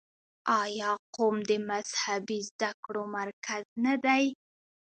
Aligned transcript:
آیا 0.61 0.91
قم 1.15 1.35
د 1.49 1.51
مذهبي 1.69 2.39
زده 2.49 2.71
کړو 2.83 3.03
مرکز 3.17 3.63
نه 3.85 3.95
دی؟ 4.05 4.25